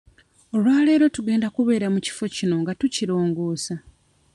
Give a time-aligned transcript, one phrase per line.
[0.55, 3.75] Olwaleero tugenda kubeera mu kifo kino nga tukirongoosa.